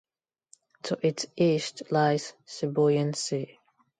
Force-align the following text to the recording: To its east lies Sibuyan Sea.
To 0.85 0.97
its 1.05 1.27
east 1.37 1.83
lies 1.91 2.33
Sibuyan 2.47 3.13
Sea. 3.13 3.59